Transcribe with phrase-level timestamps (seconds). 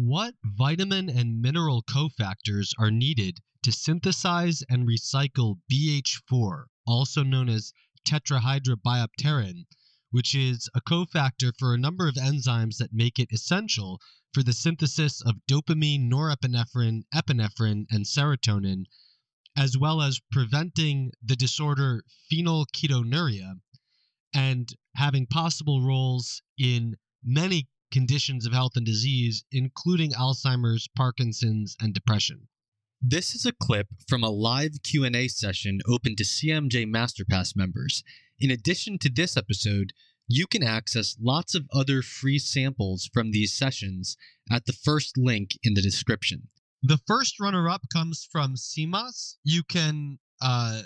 [0.00, 7.72] What vitamin and mineral cofactors are needed to synthesize and recycle BH4, also known as
[8.04, 9.66] tetrahydrobiopterin,
[10.12, 14.00] which is a cofactor for a number of enzymes that make it essential
[14.32, 18.84] for the synthesis of dopamine, norepinephrine, epinephrine, and serotonin,
[19.56, 23.56] as well as preventing the disorder phenylketonuria
[24.32, 26.94] and having possible roles in
[27.24, 32.48] many conditions of health and disease, including Alzheimer's, Parkinson's, and depression.
[33.00, 38.02] This is a clip from a live Q&A session open to CMJ Masterpass members.
[38.40, 39.92] In addition to this episode,
[40.26, 44.16] you can access lots of other free samples from these sessions
[44.50, 46.48] at the first link in the description.
[46.82, 49.36] The first runner up comes from CMAS.
[49.42, 50.82] You can uh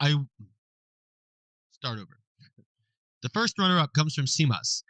[0.00, 0.14] I
[1.70, 2.18] start over.
[3.22, 4.82] The first runner up comes from CMAS.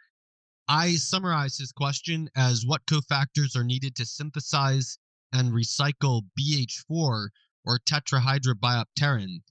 [0.67, 4.97] I summarize his question as what cofactors are needed to synthesize
[5.31, 7.29] and recycle BH4
[7.65, 9.41] or tetrahydrobiopterin.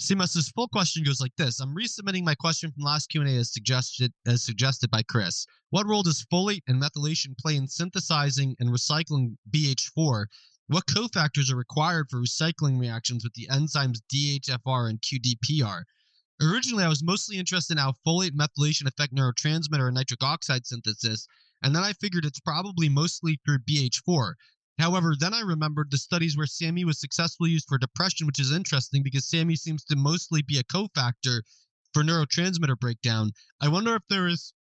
[0.00, 1.60] CMAS's full question goes like this.
[1.60, 5.46] I'm resubmitting my question from last Q&A as suggested as suggested by Chris.
[5.68, 10.24] What role does folate and methylation play in synthesizing and recycling BH4?
[10.68, 15.82] What cofactors are required for recycling reactions with the enzymes DHFR and QDPR?
[16.42, 21.26] Originally, I was mostly interested in how folate methylation affect neurotransmitter and nitric oxide synthesis,
[21.62, 24.32] and then I figured it's probably mostly through BH4.
[24.78, 28.52] However, then I remembered the studies where SAMe was successfully used for depression, which is
[28.52, 31.42] interesting because SAMe seems to mostly be a cofactor
[31.92, 33.32] for neurotransmitter breakdown.
[33.60, 34.54] I wonder if there is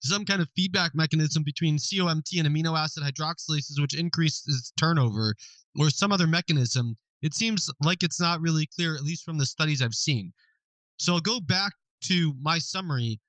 [0.00, 5.34] some kind of feedback mechanism between COMT and amino acid hydroxylases, which increases turnover,
[5.78, 6.98] or some other mechanism.
[7.22, 10.34] It seems like it's not really clear, at least from the studies I've seen.
[10.98, 11.72] So I'll go back
[12.04, 13.20] to my summary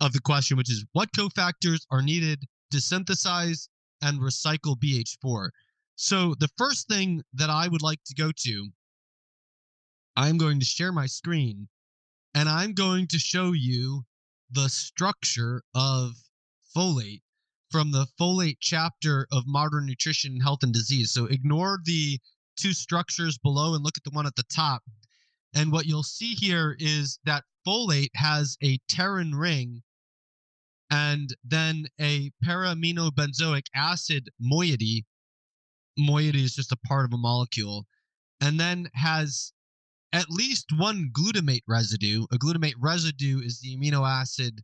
[0.00, 3.68] of the question, which is what cofactors are needed to synthesize
[4.02, 5.50] and recycle BH4?
[5.96, 8.70] So the first thing that I would like to go to,
[10.16, 11.68] I'm going to share my screen
[12.34, 14.04] and I'm going to show you
[14.50, 16.12] the structure of
[16.76, 17.22] folate
[17.70, 22.18] from the folate chapter of modern nutrition health and disease so ignore the
[22.56, 24.82] two structures below and look at the one at the top
[25.54, 29.82] and what you'll see here is that folate has a pterin ring
[30.90, 35.06] and then a para-aminobenzoic acid moiety.
[35.98, 37.86] Moiety is just a part of a molecule.
[38.40, 39.52] And then has
[40.12, 42.24] at least one glutamate residue.
[42.30, 44.62] A glutamate residue is the amino acid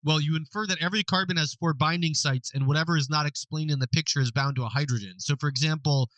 [0.07, 3.73] well, you infer that every carbon has four binding sites, and whatever is not explained
[3.73, 5.15] in the picture is bound to a hydrogen.
[5.19, 6.09] So, for example,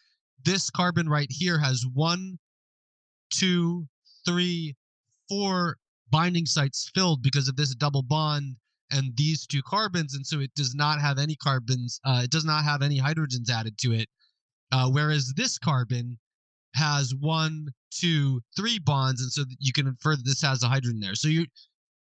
[0.44, 2.38] this carbon right here has one,
[3.30, 3.88] two,
[4.26, 4.76] three,
[5.26, 5.78] four
[6.10, 8.56] binding sites filled because of this double bond
[8.90, 11.98] and these two carbons, and so it does not have any carbons.
[12.04, 14.08] Uh, it does not have any hydrogens added to it.
[14.70, 16.18] Uh, whereas this carbon
[16.74, 21.00] has one, two, three bonds, and so you can infer that this has a hydrogen
[21.00, 21.14] there.
[21.14, 21.46] So you,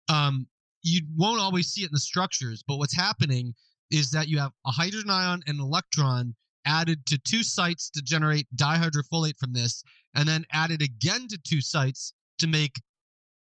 [0.07, 0.45] um,
[0.83, 3.55] you won't always see it in the structures, but what's happening
[3.89, 6.35] is that you have a hydrogen ion and an electron
[6.65, 9.83] added to two sites to generate dihydrofolate from this,
[10.15, 12.81] and then added again to two sites to make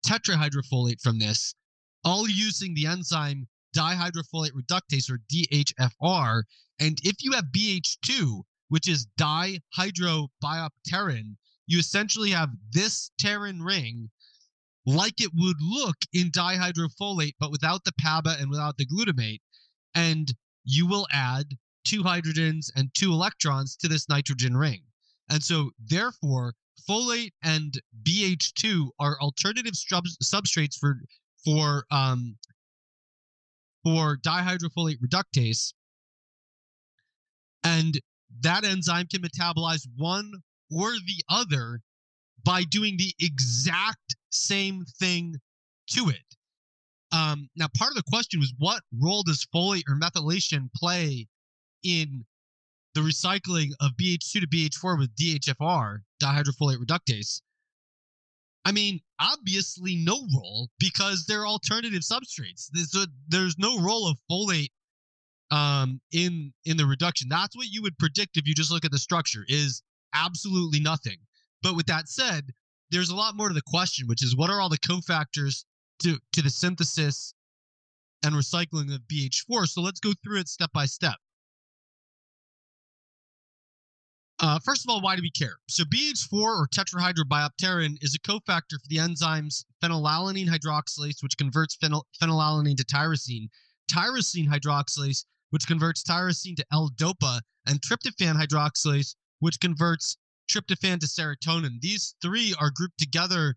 [0.06, 1.56] tetrahydrofolate from this,
[2.04, 6.44] all using the enzyme dihydrofolate reductase or DHFR.
[6.80, 11.36] And if you have BH2, which is dihydrobiopterin,
[11.68, 14.10] you essentially have this pterin ring
[14.88, 19.42] like it would look in dihydrofolate, but without the PABA and without the glutamate.
[19.94, 24.82] And you will add two hydrogens and two electrons to this nitrogen ring.
[25.30, 26.54] And so, therefore,
[26.90, 27.74] folate and
[28.04, 31.02] BH2 are alternative sub- substrates for
[31.44, 32.38] for um,
[33.84, 35.74] for dihydrofolate reductase,
[37.64, 38.00] and
[38.40, 40.32] that enzyme can metabolize one
[40.72, 41.82] or the other
[42.44, 45.36] by doing the exact same thing
[45.92, 46.18] to it.
[47.12, 51.28] Um, now, part of the question was what role does folate or methylation play
[51.84, 52.26] in
[52.94, 57.42] the recycling of BH2 to BH4 with DHFR, dihydrofolate reductase?
[58.66, 62.68] I mean, obviously no role because they're alternative substrates.
[62.74, 64.72] There's, a, there's no role of folate
[65.52, 67.30] um, in in the reduction.
[67.30, 69.46] That's what you would predict if you just look at the structure.
[69.48, 69.82] Is
[70.14, 71.18] absolutely nothing.
[71.64, 72.52] But with that said,
[72.92, 75.66] there's a lot more to the question, which is what are all the cofactors
[76.04, 77.34] to to the synthesis
[78.24, 79.68] and recycling of BH4?
[79.68, 81.16] So let's go through it step by step.
[84.40, 85.56] Uh, first of all, why do we care?
[85.68, 92.04] So BH4 or tetrahydrobiopterin is a cofactor for the enzymes phenylalanine hydroxylase, which converts phenyl-
[92.22, 93.48] phenylalanine to tyrosine,
[93.92, 100.18] tyrosine hydroxylase, which converts tyrosine to L-DOPA, and tryptophan hydroxylase, which converts
[100.48, 101.80] tryptophan to serotonin.
[101.82, 103.56] These three are grouped together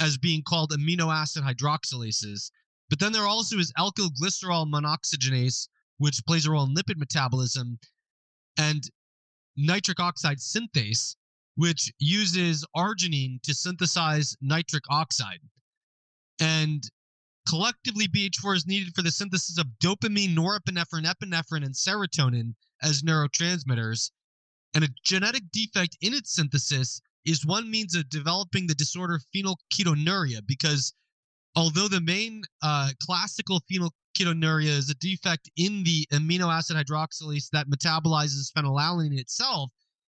[0.00, 2.50] as being called amino acid hydroxylases.
[2.88, 7.78] But then there also is alkyl glycerol monooxygenase, which plays a role in lipid metabolism,
[8.58, 8.88] and
[9.56, 11.16] nitric oxide synthase,
[11.54, 15.40] which uses arginine to synthesize nitric oxide.
[16.40, 16.82] And
[17.48, 24.10] collectively, BH4 is needed for the synthesis of dopamine, norepinephrine, epinephrine, and serotonin as neurotransmitters.
[24.74, 30.40] And a genetic defect in its synthesis is one means of developing the disorder phenylketonuria
[30.46, 30.92] because
[31.54, 37.68] although the main uh, classical phenylketonuria is a defect in the amino acid hydroxylase that
[37.68, 39.70] metabolizes phenylalanine itself,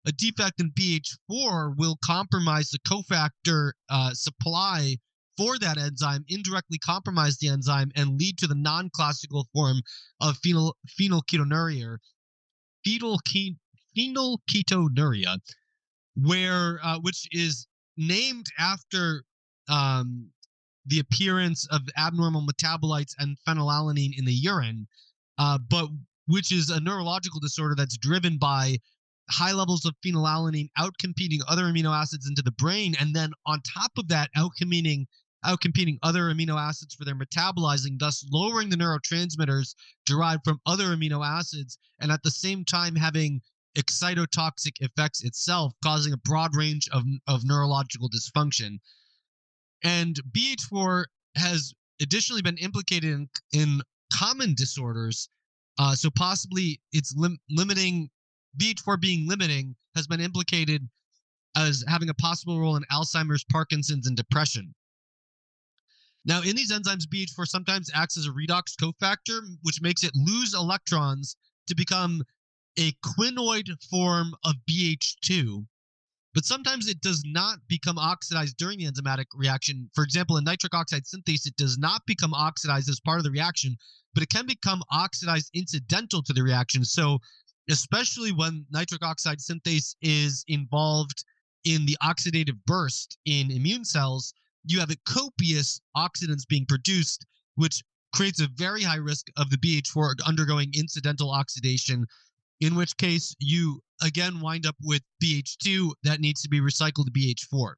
[0.07, 4.97] a defect in BH4 will compromise the cofactor uh, supply
[5.37, 9.81] for that enzyme, indirectly compromise the enzyme, and lead to the non-classical form
[10.21, 11.99] of phenyl phenylketonuria,
[12.85, 13.19] fetal
[13.99, 15.39] phenylketonuria,
[16.15, 17.67] where uh, which is
[17.97, 19.25] named after
[19.69, 20.31] um,
[20.87, 24.87] the appearance of abnormal metabolites and phenylalanine in the urine,
[25.39, 25.89] uh, but
[26.27, 28.77] which is a neurological disorder that's driven by
[29.31, 33.93] high levels of phenylalanine outcompeting other amino acids into the brain, and then on top
[33.99, 35.05] of that, outcompeting
[35.45, 39.75] outcompeting other amino acids for their metabolizing, thus lowering the neurotransmitters
[40.05, 43.41] derived from other amino acids, and at the same time having
[43.79, 48.79] excitotoxic effects itself, causing a broad range of, of neurological dysfunction.
[49.85, 51.05] And BH4
[51.37, 53.81] has additionally been implicated in, in
[54.13, 55.29] common disorders.
[55.79, 58.11] Uh, so possibly it's lim- limiting,
[58.57, 60.89] BH4 being limiting has been implicated
[61.57, 64.75] as having a possible role in Alzheimer's, Parkinson's, and depression.
[66.25, 70.53] Now, in these enzymes, BH4 sometimes acts as a redox cofactor, which makes it lose
[70.53, 71.37] electrons
[71.69, 72.23] to become
[72.77, 75.67] a quinoid form of BH2,
[76.35, 79.91] but sometimes it does not become oxidized during the enzymatic reaction.
[79.95, 83.31] For example, in nitric oxide synthase, it does not become oxidized as part of the
[83.31, 83.77] reaction,
[84.15, 86.85] but it can become oxidized incidental to the reaction.
[86.85, 87.19] So,
[87.71, 91.25] especially when nitric oxide synthase is involved
[91.65, 94.33] in the oxidative burst in immune cells,
[94.65, 97.83] you have a copious oxidants being produced, which
[98.15, 102.07] creates a very high risk of the BH4 undergoing incidental oxidation
[102.61, 107.13] in which case you again wind up with BH2 that needs to be recycled to
[107.13, 107.75] BH4.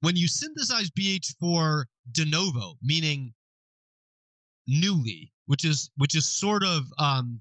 [0.00, 3.32] When you synthesize BH4 de novo, meaning
[4.66, 7.40] newly, which is which is sort of um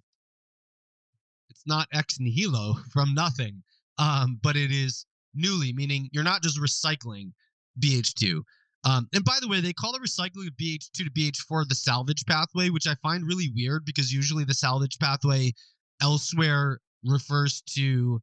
[1.50, 3.64] it's not ex nihilo from nothing,
[3.98, 7.32] um, but it is newly, meaning you're not just recycling
[7.80, 8.42] BH2.
[8.84, 12.26] Um, and by the way, they call the recycling of BH2 to BH4 the salvage
[12.26, 15.54] pathway, which I find really weird because usually the salvage pathway
[16.02, 18.22] elsewhere refers to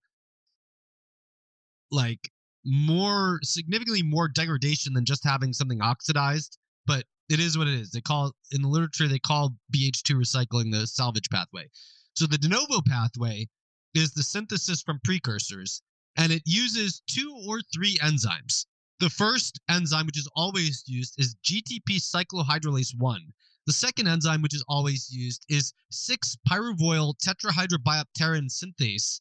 [1.91, 2.31] like
[2.65, 6.59] more significantly more degradation than just having something oxidized.
[6.87, 7.91] But it is what it is.
[7.91, 11.69] They call in the literature they call BH2 recycling the salvage pathway.
[12.15, 13.49] So the de novo pathway
[13.95, 15.83] is the synthesis from precursors,
[16.17, 18.67] and it uses two or three enzymes.
[19.01, 23.33] The first enzyme, which is always used, is GTP cyclohydrolase 1.
[23.69, 29.21] The second enzyme, which is always used, is 6 pyruvoyl tetrahydrobiopterin synthase.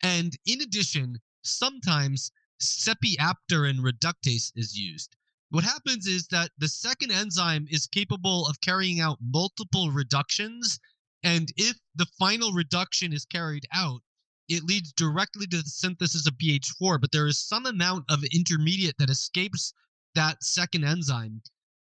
[0.00, 2.30] And in addition, sometimes
[2.62, 5.16] sepiapterin reductase is used.
[5.50, 10.78] What happens is that the second enzyme is capable of carrying out multiple reductions.
[11.24, 14.02] And if the final reduction is carried out,
[14.48, 18.98] it leads directly to the synthesis of BH4, but there is some amount of intermediate
[18.98, 19.74] that escapes
[20.14, 21.42] that second enzyme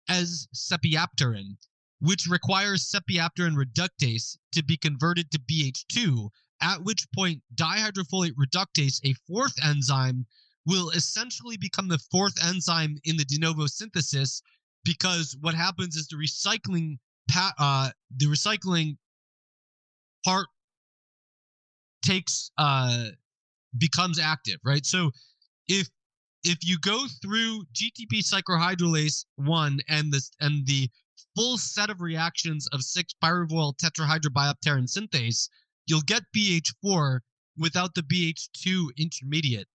[0.08, 1.58] as sepiapterin,
[2.02, 6.28] which requires sepiapterin reductase to be converted to BH2,
[6.60, 10.26] at which point dihydrofolate reductase, a fourth enzyme,
[10.66, 14.42] will essentially become the fourth enzyme in the de novo synthesis
[14.84, 16.98] because what happens is the recycling
[17.36, 18.96] uh, the recycling
[20.24, 20.48] part
[22.04, 23.06] takes uh
[23.78, 24.84] becomes active, right?
[24.84, 25.12] So
[25.68, 25.88] if
[26.42, 30.90] if you go through GTP cyclohydrolase one and this and the
[31.34, 35.48] full set of reactions of six pyruvoyl tetrahydrobiopterin synthase,
[35.86, 37.20] you'll get BH4
[37.56, 39.68] without the BH2 intermediate.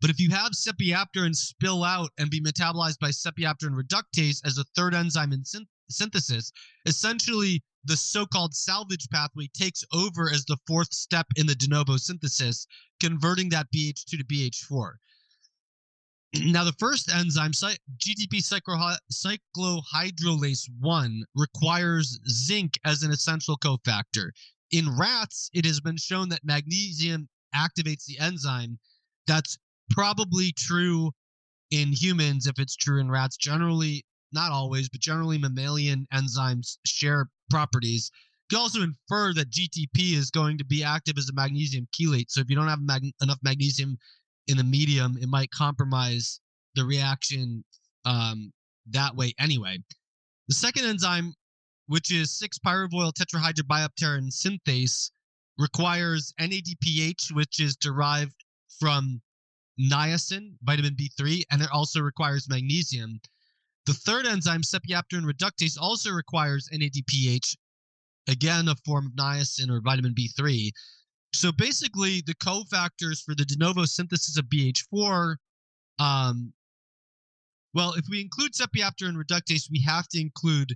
[0.00, 4.64] But if you have sepiapterin spill out and be metabolized by sepiapterin reductase as a
[4.74, 6.50] third enzyme in syn- synthesis,
[6.86, 11.96] essentially the so-called salvage pathway takes over as the fourth step in the de novo
[11.96, 12.66] synthesis,
[12.98, 14.94] converting that BH2 to BH4.
[16.34, 18.42] Now, the first enzyme, GTP
[19.12, 24.30] cyclohydrolase 1, requires zinc as an essential cofactor.
[24.70, 28.78] In rats, it has been shown that magnesium activates the enzyme.
[29.26, 29.58] That's
[29.90, 31.12] probably true
[31.70, 33.36] in humans if it's true in rats.
[33.36, 38.10] Generally, not always, but generally, mammalian enzymes share properties.
[38.50, 42.30] You can also infer that GTP is going to be active as a magnesium chelate.
[42.30, 43.98] So if you don't have mag- enough magnesium
[44.52, 46.40] in the medium, it might compromise
[46.76, 47.64] the reaction
[48.04, 48.52] um,
[48.90, 49.78] that way anyway.
[50.48, 51.34] The second enzyme,
[51.86, 55.10] which is 6 pyruvoyl tetrahydrobiopterin synthase,
[55.58, 58.34] requires NADPH, which is derived
[58.78, 59.20] from
[59.80, 63.20] niacin, vitamin B3, and it also requires magnesium.
[63.86, 67.56] The third enzyme, sepiapterin reductase, also requires NADPH,
[68.28, 70.70] again, a form of niacin or vitamin B3.
[71.34, 75.36] So basically, the cofactors for the de novo synthesis of BH4,
[75.98, 76.52] um,
[77.74, 80.70] well, if we include sepiapterin reductase, we have to include